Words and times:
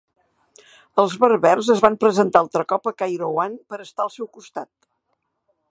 Els 1.03 1.13
berbers 1.23 1.69
es 1.73 1.83
van 1.87 1.97
presentar 2.05 2.41
altre 2.45 2.65
cop 2.73 2.91
a 2.91 2.95
Kairouan 3.03 3.55
per 3.73 3.81
estar 3.85 4.07
al 4.09 4.13
seu 4.19 4.31
costat. 4.39 4.71